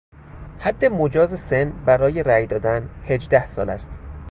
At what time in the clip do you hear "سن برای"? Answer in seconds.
1.39-2.23